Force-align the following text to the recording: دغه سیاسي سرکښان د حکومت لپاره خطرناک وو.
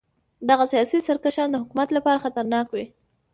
دغه 0.49 0.65
سیاسي 0.73 0.99
سرکښان 1.07 1.47
د 1.51 1.55
حکومت 1.63 1.89
لپاره 1.97 2.23
خطرناک 2.23 2.67
وو. 2.69 2.85